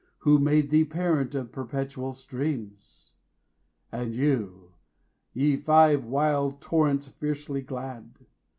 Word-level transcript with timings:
Who 0.21 0.39
made 0.39 0.71
thee 0.71 0.83
parent 0.83 1.35
of 1.35 1.51
perpetual 1.51 2.13
streams? 2.15 3.11
And 3.91 4.15
you, 4.15 4.71
ye 5.31 5.57
five 5.57 6.05
wild 6.05 6.59
torrents 6.59 7.09
fiercely 7.09 7.61
glad! 7.61 8.25